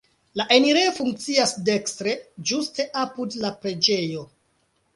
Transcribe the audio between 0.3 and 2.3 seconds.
La enirejo funkcias dekstre,